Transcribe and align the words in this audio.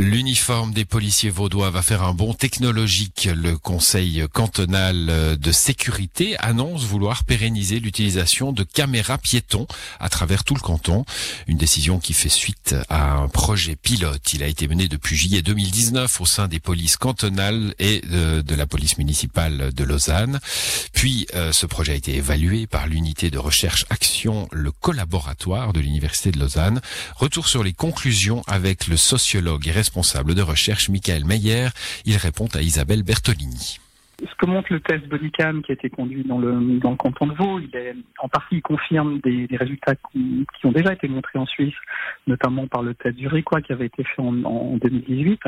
L'uniforme 0.00 0.72
des 0.72 0.84
policiers 0.84 1.28
vaudois 1.28 1.70
va 1.70 1.82
faire 1.82 2.04
un 2.04 2.14
bond 2.14 2.32
technologique. 2.32 3.28
Le 3.34 3.58
Conseil 3.58 4.24
cantonal 4.32 5.36
de 5.36 5.52
sécurité 5.52 6.36
annonce 6.38 6.84
vouloir 6.84 7.24
pérenniser 7.24 7.80
l'utilisation 7.80 8.52
de 8.52 8.62
caméras 8.62 9.18
piétons 9.18 9.66
à 9.98 10.08
travers 10.08 10.44
tout 10.44 10.54
le 10.54 10.60
canton. 10.60 11.04
Une 11.48 11.56
décision 11.56 11.98
qui 11.98 12.12
fait 12.12 12.28
suite 12.28 12.76
à 12.88 13.14
un 13.14 13.26
projet 13.26 13.74
pilote. 13.74 14.32
Il 14.34 14.44
a 14.44 14.46
été 14.46 14.68
mené 14.68 14.86
depuis 14.86 15.16
juillet 15.16 15.42
2019 15.42 16.20
au 16.20 16.26
sein 16.26 16.46
des 16.46 16.60
polices 16.60 16.96
cantonales 16.96 17.74
et 17.80 18.00
de, 18.02 18.54
la 18.54 18.66
police 18.68 18.98
municipale 18.98 19.72
de 19.74 19.82
Lausanne. 19.82 20.38
Puis 20.92 21.26
euh, 21.34 21.50
ce 21.50 21.66
projet 21.66 21.92
a 21.92 21.96
été 21.96 22.14
évalué 22.14 22.68
par 22.68 22.86
l'unité 22.86 23.30
de 23.30 23.38
recherche 23.38 23.84
action, 23.90 24.48
le 24.52 24.70
collaboratoire 24.70 25.72
de 25.72 25.80
l'université 25.80 26.30
de 26.30 26.38
Lausanne. 26.38 26.80
Retour 27.16 27.48
sur 27.48 27.64
les 27.64 27.72
conclusions 27.72 28.44
avec 28.46 28.86
le 28.86 28.96
sociologue 28.96 29.66
et 29.66 29.72
responsable 29.88 30.34
de 30.34 30.42
recherche 30.42 30.90
Michael 30.90 31.24
Meyer. 31.24 31.68
Il 32.04 32.18
répond 32.18 32.46
à 32.52 32.60
Isabelle 32.60 33.02
Bertolini. 33.02 33.78
Ce 34.20 34.34
que 34.34 34.46
montre 34.46 34.72
le 34.72 34.80
test 34.80 35.06
Bodycam 35.06 35.62
qui 35.62 35.70
a 35.70 35.74
été 35.74 35.90
conduit 35.90 36.24
dans 36.24 36.38
le, 36.38 36.78
dans 36.80 36.90
le 36.90 36.96
canton 36.96 37.28
de 37.28 37.34
Vaud, 37.34 37.60
il 37.60 37.74
est, 37.76 37.94
en 38.18 38.28
partie 38.28 38.56
il 38.56 38.62
confirme 38.62 39.20
des, 39.20 39.46
des 39.46 39.56
résultats 39.56 39.94
qui, 39.94 40.46
ont 40.64 40.72
déjà 40.72 40.92
été 40.92 41.06
montrés 41.06 41.38
en 41.38 41.46
Suisse, 41.46 41.74
notamment 42.26 42.66
par 42.66 42.82
le 42.82 42.94
test 42.94 43.16
Zurichois 43.16 43.60
qui 43.60 43.72
avait 43.72 43.86
été 43.86 44.02
fait 44.02 44.20
en, 44.20 44.42
en 44.44 44.76
2018 44.76 45.40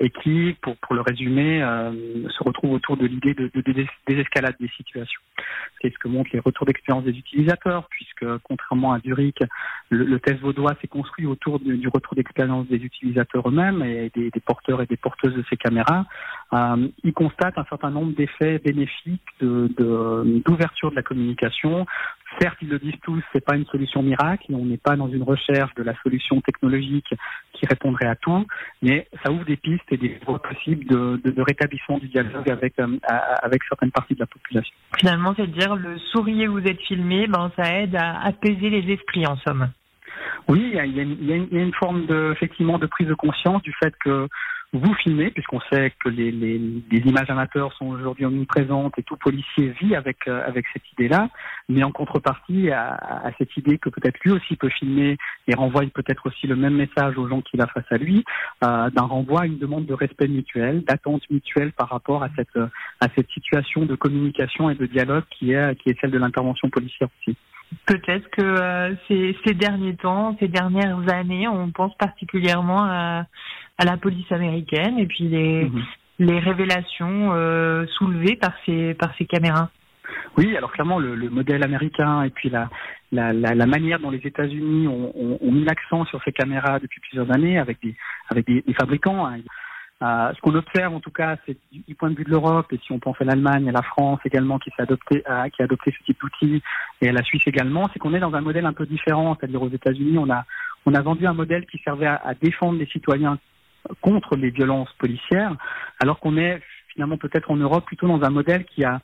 et 0.00 0.10
qui, 0.10 0.56
pour, 0.60 0.76
pour 0.76 0.94
le 0.94 1.00
résumer, 1.00 1.62
euh, 1.62 2.28
se 2.30 2.42
retrouve 2.42 2.72
autour 2.72 2.96
de 2.96 3.06
l'idée 3.06 3.34
de, 3.34 3.50
de, 3.54 3.60
de, 3.60 3.86
désescalade 4.06 4.54
des 4.60 4.68
situations. 4.76 5.20
C'est 5.80 5.92
ce 5.92 5.98
que 5.98 6.08
montrent 6.08 6.30
les 6.32 6.40
retours 6.40 6.66
d'expérience 6.66 7.04
des 7.04 7.16
utilisateurs, 7.16 7.86
puisque 7.90 8.26
contrairement 8.42 8.92
à 8.92 9.00
Zurich, 9.00 9.38
le, 9.90 10.04
le 10.04 10.20
test 10.20 10.40
vaudois 10.40 10.76
s'est 10.80 10.88
construit 10.88 11.26
autour 11.26 11.60
du, 11.60 11.76
du 11.76 11.88
retour 11.88 12.14
d'expérience 12.14 12.66
des 12.68 12.76
utilisateurs 12.76 13.48
eux-mêmes 13.48 13.82
et 13.82 14.10
des, 14.14 14.30
des, 14.30 14.40
porteurs 14.40 14.82
et 14.82 14.86
des 14.86 14.96
porteuses 14.96 15.34
de 15.34 15.44
ces 15.48 15.56
caméras. 15.56 16.06
Euh, 16.54 16.88
ils 17.02 17.12
constatent 17.12 17.58
un 17.58 17.64
certain 17.64 17.90
nombre 17.90 18.14
d'effets 18.14 18.58
bénéfiques 18.58 19.22
d'ouverture 19.40 20.90
de, 20.90 20.94
de, 20.94 20.96
la 20.96 21.02
communication. 21.02 21.86
Certes, 22.40 22.58
ils 22.62 22.68
le 22.68 22.78
disent 22.78 22.98
tous, 23.02 23.22
c'est 23.32 23.44
pas 23.44 23.56
une 23.56 23.64
solution 23.66 24.02
miracle, 24.02 24.46
on 24.52 24.64
n'est 24.64 24.76
pas 24.76 24.96
dans 24.96 25.08
une 25.08 25.22
recherche 25.22 25.74
de 25.74 25.82
la 25.82 25.94
solution 26.02 26.40
technologique 26.40 27.12
qui 27.52 27.66
répondrait 27.66 28.06
à 28.06 28.16
tout, 28.16 28.46
mais 28.82 29.08
ça 29.24 29.32
ouvre 29.32 29.44
des 29.44 29.56
pistes 29.56 29.90
et 29.90 29.96
des 29.96 30.18
voies 30.26 30.42
possibles 30.42 30.84
de, 30.86 31.20
de, 31.24 31.30
de 31.30 31.42
rétablissement 31.42 31.98
du 31.98 32.08
dialogue 32.08 32.48
avec, 32.50 32.78
euh, 32.78 32.98
avec 33.42 33.62
certaines 33.68 33.92
parties 33.92 34.14
de 34.14 34.20
la 34.20 34.26
population. 34.26 34.74
Finalement, 34.98 35.34
c'est 35.36 35.46
dire 35.50 35.74
le 35.74 35.98
sourire 35.98 36.50
vous 36.50 36.66
êtes 36.66 36.80
filmé, 36.82 37.26
ben, 37.26 37.50
ça 37.56 37.80
aide 37.80 37.96
à 37.96 38.20
apaiser 38.26 38.70
les 38.70 38.92
esprits 38.92 39.26
en 39.26 39.36
somme. 39.38 39.68
Oui, 40.48 40.62
il 40.70 40.74
y 40.74 40.78
a, 40.78 40.86
il 40.86 40.94
y 40.94 41.00
a, 41.00 41.02
une, 41.02 41.16
il 41.20 41.28
y 41.28 41.32
a 41.32 41.62
une, 41.62 41.74
forme 41.74 42.06
de, 42.06 42.32
effectivement 42.32 42.78
de 42.78 42.86
prise 42.86 43.08
de 43.08 43.14
conscience 43.14 43.62
du 43.62 43.72
fait 43.82 43.94
que 44.04 44.28
vous 44.78 44.94
filmez, 44.94 45.30
puisqu'on 45.30 45.60
sait 45.72 45.92
que 46.02 46.08
les, 46.08 46.60
images 46.90 47.30
amateurs 47.30 47.72
sont 47.74 47.86
aujourd'hui 47.86 48.24
omniprésentes 48.24 48.98
et 48.98 49.02
tout 49.02 49.16
policier 49.16 49.68
vit 49.80 49.94
avec, 49.94 50.26
euh, 50.26 50.42
avec 50.46 50.66
cette 50.72 50.82
idée-là, 50.92 51.28
mais 51.68 51.84
en 51.84 51.92
contrepartie 51.92 52.70
à, 52.70 53.30
cette 53.38 53.56
idée 53.56 53.78
que 53.78 53.88
peut-être 53.88 54.18
lui 54.24 54.32
aussi 54.32 54.56
peut 54.56 54.68
filmer 54.68 55.16
et 55.46 55.54
renvoie 55.54 55.82
peut-être 55.94 56.26
aussi 56.26 56.46
le 56.46 56.56
même 56.56 56.74
message 56.74 57.16
aux 57.18 57.28
gens 57.28 57.40
qu'il 57.40 57.60
a 57.60 57.66
face 57.66 57.90
à 57.90 57.96
lui, 57.96 58.24
euh, 58.64 58.90
d'un 58.90 59.04
renvoi 59.04 59.42
à 59.42 59.46
une 59.46 59.58
demande 59.58 59.86
de 59.86 59.94
respect 59.94 60.28
mutuel, 60.28 60.82
d'attente 60.84 61.22
mutuelle 61.30 61.72
par 61.72 61.88
rapport 61.88 62.22
à 62.22 62.28
cette, 62.36 62.56
à 63.00 63.06
cette 63.14 63.30
situation 63.30 63.84
de 63.84 63.94
communication 63.94 64.70
et 64.70 64.74
de 64.74 64.86
dialogue 64.86 65.24
qui 65.30 65.52
est, 65.52 65.76
qui 65.80 65.90
est 65.90 66.00
celle 66.00 66.10
de 66.10 66.18
l'intervention 66.18 66.68
policière 66.68 67.08
aussi. 67.20 67.36
Peut-être 67.86 68.30
que 68.30 68.42
euh, 68.42 68.94
ces, 69.08 69.54
derniers 69.54 69.96
temps, 69.96 70.36
ces 70.40 70.48
dernières 70.48 71.00
années, 71.12 71.48
on 71.48 71.70
pense 71.70 71.94
particulièrement 71.96 72.84
à, 72.84 73.26
à 73.78 73.84
la 73.84 73.96
police 73.96 74.30
américaine 74.30 74.98
et 74.98 75.06
puis 75.06 75.24
les, 75.24 75.64
mmh. 75.64 75.82
les 76.20 76.38
révélations 76.38 77.32
euh, 77.32 77.86
soulevées 77.98 78.36
par 78.36 78.52
ces, 78.64 78.94
par 78.94 79.14
ces 79.16 79.26
caméras. 79.26 79.70
Oui, 80.36 80.56
alors 80.56 80.72
clairement, 80.72 80.98
le, 80.98 81.14
le, 81.14 81.30
modèle 81.30 81.62
américain 81.62 82.22
et 82.22 82.30
puis 82.30 82.50
la, 82.50 82.68
la, 83.12 83.32
la, 83.32 83.54
la 83.54 83.66
manière 83.66 83.98
dont 83.98 84.10
les 84.10 84.24
États-Unis 84.24 84.86
ont, 84.88 85.12
ont, 85.16 85.38
ont, 85.40 85.52
mis 85.52 85.64
l'accent 85.64 86.04
sur 86.06 86.22
ces 86.24 86.32
caméras 86.32 86.78
depuis 86.78 87.00
plusieurs 87.00 87.30
années 87.32 87.58
avec 87.58 87.80
des, 87.82 87.96
avec 88.30 88.46
des, 88.46 88.62
des 88.62 88.74
fabricants. 88.74 89.26
Hein. 89.26 89.38
Euh, 90.02 90.32
ce 90.34 90.40
qu'on 90.40 90.54
observe 90.54 90.92
en 90.92 91.00
tout 91.00 91.12
cas, 91.12 91.36
c'est 91.46 91.56
du, 91.72 91.80
du, 91.86 91.94
point 91.94 92.10
de 92.10 92.16
vue 92.16 92.24
de 92.24 92.30
l'Europe, 92.30 92.70
et 92.72 92.80
si 92.84 92.92
on 92.92 92.98
pense 92.98 93.16
à 93.20 93.24
l'Allemagne, 93.24 93.68
à 93.68 93.72
la 93.72 93.82
France 93.82 94.20
également 94.24 94.58
qui 94.58 94.70
adopté, 94.76 95.22
euh, 95.28 95.48
qui 95.48 95.62
a 95.62 95.64
adopté 95.64 95.94
ce 95.96 96.04
type 96.04 96.18
d'outils, 96.20 96.62
et 97.00 97.08
à 97.08 97.12
la 97.12 97.22
Suisse 97.22 97.46
également, 97.46 97.88
c'est 97.92 97.98
qu'on 97.98 98.12
est 98.12 98.20
dans 98.20 98.34
un 98.34 98.40
modèle 98.40 98.66
un 98.66 98.72
peu 98.72 98.86
différent. 98.86 99.36
C'est-à-dire 99.38 99.62
aux 99.62 99.70
États-Unis, 99.70 100.18
on 100.18 100.28
a 100.30 100.44
on 100.84 100.94
a 100.94 101.00
vendu 101.00 101.26
un 101.26 101.32
modèle 101.32 101.64
qui 101.66 101.78
servait 101.78 102.06
à, 102.06 102.16
à 102.16 102.34
défendre 102.34 102.78
les 102.78 102.86
citoyens 102.86 103.38
contre 104.00 104.36
les 104.36 104.50
violences 104.50 104.92
policières, 104.98 105.56
alors 106.00 106.20
qu'on 106.20 106.36
est 106.36 106.60
finalement 106.92 107.18
peut-être 107.18 107.50
en 107.50 107.56
Europe 107.56 107.84
plutôt 107.86 108.06
dans 108.06 108.22
un 108.22 108.30
modèle 108.30 108.64
qui 108.64 108.84
a 108.84 109.00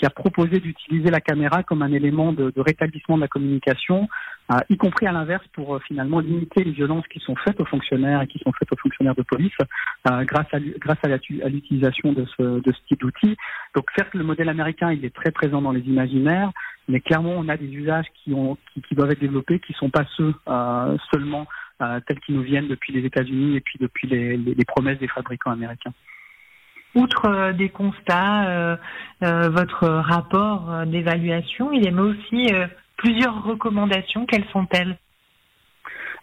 qui 0.00 0.06
a 0.06 0.10
proposé 0.10 0.60
d'utiliser 0.60 1.10
la 1.10 1.20
caméra 1.20 1.62
comme 1.62 1.82
un 1.82 1.92
élément 1.92 2.32
de, 2.32 2.50
de 2.50 2.60
rétablissement 2.62 3.16
de 3.16 3.20
la 3.20 3.28
communication, 3.28 4.08
euh, 4.50 4.56
y 4.70 4.78
compris 4.78 5.06
à 5.06 5.12
l'inverse 5.12 5.44
pour 5.52 5.76
euh, 5.76 5.78
finalement 5.86 6.20
limiter 6.20 6.64
les 6.64 6.70
violences 6.70 7.06
qui 7.08 7.20
sont 7.20 7.36
faites 7.36 7.60
aux 7.60 7.66
fonctionnaires 7.66 8.22
et 8.22 8.26
qui 8.26 8.38
sont 8.38 8.50
faites 8.58 8.72
aux 8.72 8.78
fonctionnaires 8.78 9.14
de 9.14 9.22
police 9.22 9.52
euh, 10.08 10.24
grâce 10.24 10.46
à 10.54 10.58
grâce 10.58 10.98
à 11.02 11.48
l'utilisation 11.48 12.14
de 12.14 12.24
ce 12.36 12.60
de 12.60 12.72
ce 12.72 12.78
type 12.88 13.00
d'outils. 13.00 13.36
Donc 13.76 13.84
certes 13.94 14.14
le 14.14 14.24
modèle 14.24 14.48
américain 14.48 14.90
il 14.90 15.04
est 15.04 15.14
très 15.14 15.32
présent 15.32 15.60
dans 15.60 15.72
les 15.72 15.82
imaginaires, 15.82 16.50
mais 16.88 17.00
clairement 17.00 17.34
on 17.36 17.50
a 17.50 17.58
des 17.58 17.68
usages 17.68 18.06
qui 18.24 18.32
ont 18.32 18.56
qui, 18.72 18.80
qui 18.80 18.94
doivent 18.94 19.10
être 19.10 19.20
développés 19.20 19.60
qui 19.60 19.74
sont 19.74 19.90
pas 19.90 20.06
ceux 20.16 20.34
seulement 21.12 21.46
tels 22.06 22.20
qu'ils 22.20 22.36
nous 22.36 22.42
viennent 22.42 22.68
depuis 22.68 22.92
les 22.92 23.04
États-Unis 23.04 23.56
et 23.56 23.60
puis 23.60 23.78
depuis 23.80 24.06
les, 24.08 24.36
les, 24.36 24.54
les 24.54 24.64
promesses 24.64 24.98
des 24.98 25.08
fabricants 25.08 25.50
américains. 25.50 25.92
Outre 26.94 27.26
euh, 27.26 27.52
des 27.52 27.68
constats, 27.68 28.48
euh, 28.48 28.76
euh, 29.22 29.48
votre 29.48 29.86
rapport 29.86 30.72
euh, 30.72 30.84
d'évaluation, 30.84 31.70
il 31.72 31.86
émet 31.86 32.00
aussi 32.00 32.52
euh, 32.52 32.66
plusieurs 32.96 33.44
recommandations. 33.44 34.26
Quelles 34.26 34.48
sont-elles? 34.52 34.98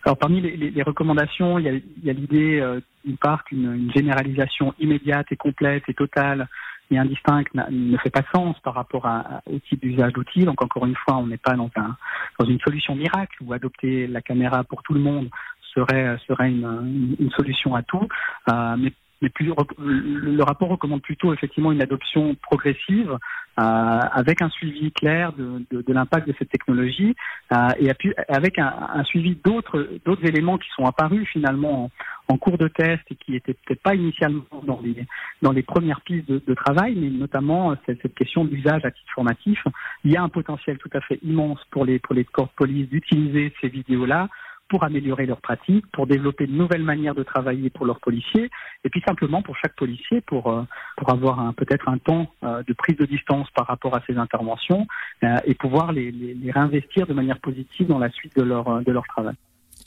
Alors 0.03 0.17
parmi 0.17 0.41
les, 0.41 0.57
les, 0.57 0.69
les, 0.69 0.83
recommandations, 0.83 1.57
il 1.57 1.81
y 2.03 2.09
a, 2.09 2.13
l'idée 2.13 2.63
d'une 3.03 3.17
part 3.17 3.43
qu'une 3.43 3.73
une 3.73 3.91
généralisation 3.91 4.73
immédiate 4.79 5.27
et 5.31 5.35
complète 5.35 5.83
et 5.87 5.93
totale 5.93 6.47
et 6.91 6.97
indistincte 6.97 7.53
ne 7.53 7.97
fait 7.97 8.09
pas 8.09 8.23
sens 8.33 8.57
par 8.59 8.73
rapport 8.73 9.05
à, 9.05 9.41
au 9.45 9.59
type 9.59 9.81
d'usage 9.81 10.13
d'outils. 10.13 10.45
Donc 10.45 10.61
encore 10.61 10.85
une 10.85 10.95
fois, 10.95 11.17
on 11.17 11.27
n'est 11.27 11.37
pas 11.37 11.55
dans, 11.55 11.69
un, 11.75 11.95
dans 12.39 12.45
une 12.45 12.59
solution 12.59 12.95
miracle 12.95 13.37
où 13.41 13.53
adopter 13.53 14.07
la 14.07 14.21
caméra 14.21 14.63
pour 14.63 14.83
tout 14.83 14.93
le 14.93 14.99
monde 14.99 15.29
serait, 15.73 16.17
serait 16.27 16.49
une, 16.49 17.15
une, 17.19 17.31
solution 17.31 17.75
à 17.75 17.83
tout. 17.83 18.07
Euh, 18.49 18.75
mais 18.77 18.93
mais 19.21 19.29
plus, 19.29 19.51
le 19.79 20.43
rapport 20.43 20.69
recommande 20.69 21.01
plutôt 21.01 21.33
effectivement 21.33 21.71
une 21.71 21.81
adoption 21.81 22.35
progressive 22.35 23.17
euh, 23.59 23.99
avec 24.11 24.43
un 24.43 24.49
suivi 24.49 24.91
clair 24.91 25.33
de, 25.33 25.63
de, 25.71 25.81
de 25.81 25.93
l'impact 25.93 26.27
de 26.27 26.35
cette 26.37 26.49
technologie 26.49 27.15
euh, 27.51 27.69
et 27.79 27.89
avec 28.29 28.59
un, 28.59 28.71
un 28.93 29.03
suivi 29.03 29.35
d'autres 29.43 29.89
d'autres 30.05 30.25
éléments 30.25 30.59
qui 30.59 30.69
sont 30.75 30.85
apparus 30.85 31.27
finalement 31.29 31.89
en, 32.27 32.37
cours 32.37 32.59
de 32.59 32.67
test 32.67 33.01
et 33.09 33.15
qui 33.15 33.35
étaient 33.35 33.55
peut-être 33.55 33.81
pas 33.81 33.95
initialement 33.95 34.43
dans 34.63 34.79
les 34.83 35.07
dans 35.41 35.51
les 35.51 35.63
premières 35.63 36.01
pistes 36.01 36.29
de, 36.29 36.39
de 36.45 36.53
travail, 36.53 36.93
mais 36.95 37.09
notamment 37.09 37.71
euh, 37.71 37.75
cette, 37.87 37.99
cette 38.03 38.13
question 38.13 38.45
d'usage 38.45 38.85
à 38.85 38.91
titre 38.91 39.11
formatif. 39.15 39.63
Il 40.03 40.11
y 40.11 40.17
a 40.17 40.21
un 40.21 40.29
potentiel 40.29 40.77
tout 40.77 40.91
à 40.93 41.01
fait 41.01 41.19
immense 41.23 41.59
pour 41.71 41.85
les 41.85 41.97
pour 41.97 42.13
les 42.13 42.25
corps 42.25 42.47
de 42.49 42.55
police 42.55 42.87
d'utiliser 42.89 43.51
ces 43.59 43.69
vidéos 43.69 44.05
là 44.05 44.27
pour 44.69 44.83
améliorer 44.83 45.25
leurs 45.25 45.41
pratiques, 45.41 45.85
pour 45.91 46.07
développer 46.07 46.47
de 46.47 46.51
nouvelles 46.51 46.83
manières 46.83 47.15
de 47.15 47.23
travailler 47.23 47.69
pour 47.69 47.85
leurs 47.85 47.99
policiers, 47.99 48.49
et 48.83 48.89
puis 48.89 49.01
simplement 49.07 49.41
pour 49.41 49.55
chaque 49.57 49.75
policier, 49.75 50.21
pour, 50.21 50.47
euh, 50.47 50.63
pour 50.97 51.11
avoir 51.11 51.53
peut-être 51.55 51.89
un 51.89 51.97
temps 51.97 52.27
euh, 52.43 52.63
de 52.63 52.73
prise 52.73 52.97
de 52.97 53.05
distance 53.05 53.47
par 53.55 53.67
rapport 53.67 53.95
à 53.95 54.01
ces 54.07 54.17
interventions 54.17 54.87
euh, 55.23 55.37
et 55.45 55.53
pouvoir 55.53 55.91
les, 55.91 56.11
les, 56.11 56.33
les, 56.33 56.51
réinvestir 56.51 57.07
de 57.07 57.13
manière 57.13 57.39
positive 57.39 57.87
dans 57.87 57.99
la 57.99 58.09
suite 58.11 58.35
de 58.35 58.43
leur, 58.43 58.81
de 58.83 58.91
leur 58.91 59.05
travail. 59.07 59.35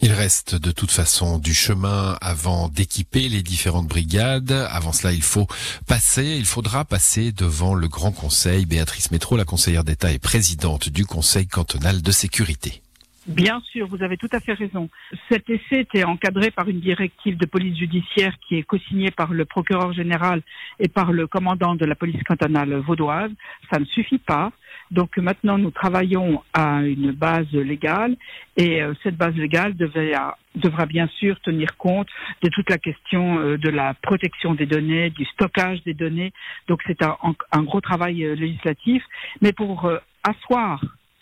Il 0.03 0.13
reste 0.13 0.55
de 0.55 0.73
toute 0.73 0.91
façon 0.91 1.39
du 1.39 1.53
chemin 1.53 2.17
avant 2.23 2.69
d'équiper 2.69 3.29
les 3.29 3.43
différentes 3.43 3.87
brigades. 3.87 4.53
Avant 4.71 4.93
cela, 4.93 5.13
il 5.13 5.23
faut 5.23 5.47
passer, 5.87 6.37
il 6.39 6.47
faudra 6.47 6.87
passer 6.87 7.33
devant 7.33 7.75
le 7.75 7.87
Grand 7.87 8.13
Conseil. 8.13 8.65
Béatrice 8.65 9.11
Métro, 9.11 9.37
la 9.37 9.45
conseillère 9.45 9.85
d'État 9.85 10.11
et 10.11 10.19
présidente 10.19 10.89
du 10.89 11.05
Conseil 11.05 11.47
cantonal 11.47 12.01
de 12.01 12.13
sécurité. 12.13 12.81
Bien 13.27 13.61
sûr, 13.61 13.87
vous 13.87 14.03
avez 14.03 14.17
tout 14.17 14.31
à 14.33 14.41
fait 14.41 14.55
raison. 14.55 14.89
Cet 15.29 15.51
essai 15.51 15.81
était 15.81 16.05
encadré 16.05 16.51
par 16.51 16.69
une 16.69 16.81
directive 16.81 17.37
de 17.37 17.45
police 17.45 17.79
judiciaire 17.79 18.35
qui 18.49 18.57
est 18.57 18.63
co-signée 18.63 19.11
par 19.11 19.35
le 19.35 19.45
procureur 19.45 19.93
général 19.93 20.41
et 20.79 20.89
par 20.89 21.13
le 21.13 21.27
commandant 21.27 21.75
de 21.75 21.85
la 21.85 21.95
police 21.95 22.23
cantonale 22.23 22.75
vaudoise. 22.77 23.31
Ça 23.71 23.79
ne 23.79 23.85
suffit 23.85 24.19
pas. 24.19 24.53
Donc 24.91 25.19
maintenant, 25.19 25.59
nous 25.59 25.71
travaillons 25.71 26.43
à 26.55 26.83
une 26.83 27.13
base 27.13 27.53
légale 27.53 28.17
et 28.57 28.83
euh, 28.83 28.95
cette 29.03 29.17
base 29.17 29.35
légale 29.35 29.77
devra 29.77 30.87
bien 30.87 31.07
sûr 31.19 31.39
tenir 31.41 31.77
compte 31.77 32.09
de 32.43 32.49
toute 32.49 32.71
la 32.71 32.79
question 32.79 33.39
euh, 33.39 33.59
de 33.59 33.69
la 33.69 33.95
protection 33.95 34.55
des 34.55 34.67
données, 34.67 35.11
du 35.11 35.27
stockage 35.27 35.83
des 35.85 35.95
données. 35.95 36.33
Donc 36.69 36.81
c'est 36.87 37.03
un, 37.03 37.17
un, 37.53 37.63
gros 37.63 37.83
travail 37.83 38.25
euh, 38.25 38.35
législatif. 38.35 39.05
Mais 39.43 39.53
pour 39.53 39.93
asseoir 40.25 40.81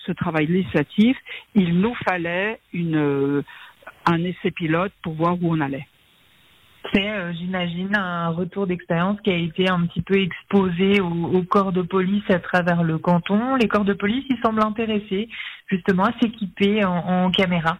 ce 0.08 0.12
travail 0.12 0.46
législatif, 0.46 1.16
il 1.54 1.78
nous 1.78 1.94
fallait 2.06 2.58
une, 2.72 3.44
un 4.06 4.24
essai 4.24 4.50
pilote 4.50 4.92
pour 5.02 5.14
voir 5.14 5.34
où 5.40 5.54
on 5.54 5.60
allait. 5.60 5.86
C'est, 6.92 7.10
euh, 7.10 7.32
j'imagine, 7.34 7.94
un 7.94 8.28
retour 8.28 8.66
d'expérience 8.66 9.20
qui 9.20 9.30
a 9.30 9.36
été 9.36 9.68
un 9.68 9.84
petit 9.86 10.00
peu 10.00 10.18
exposé 10.18 11.00
au, 11.00 11.42
corps 11.42 11.72
de 11.72 11.82
police 11.82 12.24
à 12.30 12.38
travers 12.38 12.82
le 12.82 12.98
canton. 12.98 13.56
Les 13.56 13.68
corps 13.68 13.84
de 13.84 13.92
police, 13.92 14.24
ils 14.30 14.38
semblent 14.42 14.64
intéressés 14.64 15.28
justement 15.66 16.04
à 16.04 16.12
s'équiper 16.18 16.84
en 16.84 17.30
caméra. 17.30 17.78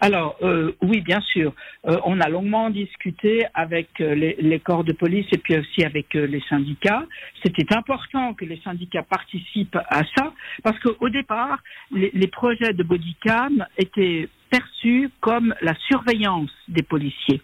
Alors 0.00 0.36
euh, 0.42 0.72
oui, 0.80 1.00
bien 1.00 1.20
sûr. 1.20 1.52
Euh, 1.86 1.96
on 2.04 2.20
a 2.20 2.28
longuement 2.28 2.70
discuté 2.70 3.44
avec 3.54 4.00
euh, 4.00 4.14
les, 4.14 4.60
corps 4.60 4.84
de 4.84 4.92
police 4.92 5.26
et 5.32 5.38
puis 5.38 5.56
aussi 5.58 5.84
avec 5.84 6.14
les 6.14 6.42
syndicats. 6.48 7.04
C'était 7.42 7.74
important 7.74 8.34
que 8.34 8.44
les 8.44 8.60
syndicats 8.60 9.02
participent 9.02 9.76
à 9.76 10.02
ça 10.16 10.32
parce 10.62 10.78
qu'au 10.80 11.08
départ, 11.08 11.58
les, 11.90 12.10
les 12.14 12.26
projets 12.28 12.72
de 12.72 12.82
bodycam 12.82 13.64
étaient 13.76 14.28
perçus 14.50 15.10
comme 15.20 15.54
la 15.62 15.74
surveillance 15.88 16.50
des 16.68 16.82
policiers. 16.82 17.42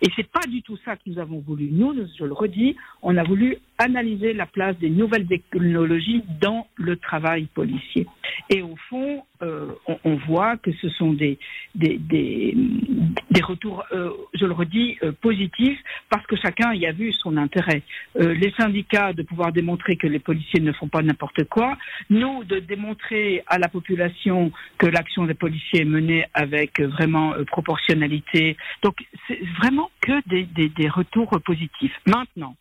Et 0.00 0.08
c'est 0.16 0.28
pas 0.28 0.46
du 0.48 0.62
tout 0.62 0.76
ça 0.84 0.96
que 0.96 1.02
nous 1.06 1.18
avons 1.18 1.38
voulu. 1.38 1.68
Nous, 1.70 1.94
je 2.18 2.24
le 2.24 2.32
redis, 2.32 2.76
on 3.02 3.16
a 3.16 3.22
voulu 3.22 3.56
analyser 3.78 4.32
la 4.32 4.46
place 4.46 4.76
des 4.78 4.90
nouvelles 4.90 5.26
technologies 5.26 6.22
dans 6.40 6.66
le 6.76 6.96
travail 6.96 7.46
policier. 7.54 8.06
Et 8.50 8.62
au 8.62 8.74
fond, 8.88 9.22
euh, 9.42 9.72
on, 10.04 10.14
voit 10.16 10.56
que 10.56 10.70
ce 10.80 10.88
sont 10.90 11.12
des, 11.12 11.38
des, 11.74 11.98
des, 11.98 13.42
retours, 13.42 13.84
euh, 13.92 14.10
je 14.34 14.46
le 14.46 14.52
redis, 14.52 14.98
euh, 15.02 15.10
positifs, 15.12 15.78
parce 16.10 16.24
que 16.26 16.36
chacun 16.36 16.72
y 16.74 16.86
a 16.86 16.92
vu 16.92 17.12
son 17.12 17.36
intérêt. 17.36 17.82
les 18.14 18.52
syndicats 18.52 19.12
de 19.12 19.22
pouvoir 19.22 19.52
démontrer 19.52 19.96
que 19.96 20.06
les 20.06 20.20
policiers 20.20 20.60
ne 20.60 20.72
font 20.72 20.88
pas 20.88 21.02
n'importe 21.02 21.44
quoi, 21.44 21.76
nous 22.08 22.44
de 22.44 22.60
démontrer 22.60 23.42
à 23.48 23.58
la 23.58 23.68
population 23.68 24.52
que 24.78 24.86
l'action 24.86 25.24
des 25.24 25.34
policiers 25.34 25.80
est 25.80 25.92
menée 25.98 26.24
avec 26.34 26.80
vraiment 26.80 27.34
proportionnalité. 27.46 28.56
Donc 28.82 28.94
c'est 29.26 29.40
vraiment 29.58 29.90
que 30.00 30.28
des, 30.28 30.44
des, 30.44 30.68
des 30.68 30.88
retours 30.88 31.30
positifs. 31.44 31.96
Maintenant, 32.06 32.54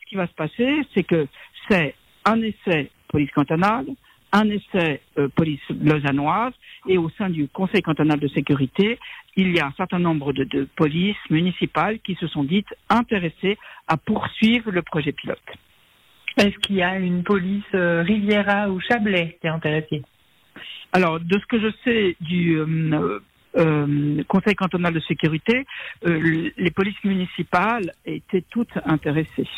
ce 0.00 0.06
qui 0.08 0.14
va 0.14 0.26
se 0.26 0.34
passer, 0.34 0.82
c'est 0.94 1.04
que 1.04 1.26
c'est 1.68 1.94
un 2.24 2.40
essai 2.42 2.90
police 3.08 3.30
cantonale, 3.32 3.86
un 4.32 4.48
essai 4.48 5.00
euh, 5.18 5.28
police 5.28 5.60
lausannoise 5.70 6.52
et 6.86 6.98
au 6.98 7.10
sein 7.10 7.30
du 7.30 7.48
Conseil 7.48 7.82
cantonal 7.82 8.18
de 8.18 8.28
sécurité, 8.28 8.98
il 9.36 9.54
y 9.54 9.60
a 9.60 9.66
un 9.66 9.72
certain 9.76 9.98
nombre 9.98 10.32
de, 10.32 10.44
de 10.44 10.68
polices 10.76 11.16
municipales 11.30 11.98
qui 12.00 12.14
se 12.16 12.26
sont 12.26 12.44
dites 12.44 12.72
intéressées 12.88 13.58
à 13.88 13.96
poursuivre 13.96 14.70
le 14.70 14.82
projet 14.82 15.12
pilote. 15.12 15.38
Est-ce 16.36 16.56
qu'il 16.58 16.76
y 16.76 16.82
a 16.82 16.96
une 16.96 17.24
police 17.24 17.64
euh, 17.74 18.02
Riviera 18.02 18.70
ou 18.70 18.80
Chablais 18.80 19.38
qui 19.40 19.46
est 19.46 19.50
intéressée? 19.50 20.02
Alors, 20.92 21.20
de 21.20 21.38
ce 21.38 21.46
que 21.46 21.60
je 21.60 21.68
sais 21.84 22.16
du 22.20 22.56
euh, 22.58 23.20
euh 23.56 24.22
Conseil 24.28 24.54
cantonal 24.54 24.94
de 24.94 25.00
sécurité, 25.00 25.66
les 26.04 26.70
polices 26.70 27.02
municipales 27.04 27.92
étaient 28.04 28.44
toutes 28.50 28.76
intéressées. 28.84 29.48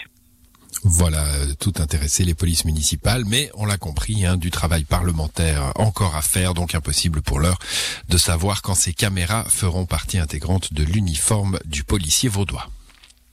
Voilà, 0.85 1.25
tout 1.61 1.75
intéressé 1.79 2.25
les 2.25 2.35
polices 2.35 2.65
municipales, 2.65 3.25
mais 3.25 3.51
on 3.55 3.67
l'a 3.67 3.79
compris, 3.79 4.27
hein, 4.27 4.37
du 4.37 4.51
travail 4.51 4.83
parlementaire 4.83 5.73
encore 5.77 6.17
à 6.17 6.23
faire, 6.23 6.55
donc 6.55 6.75
impossible 6.75 7.23
pour 7.23 7.39
l'heure 7.39 7.59
de 8.09 8.19
savoir 8.19 8.63
quand 8.63 8.75
ces 8.75 8.93
caméras 8.93 9.45
feront 9.49 9.87
partie 9.87 10.19
intégrante 10.19 10.73
de 10.73 10.83
l'uniforme 10.83 11.61
du 11.67 11.85
policier 11.85 12.29
vaudois. 12.29 12.69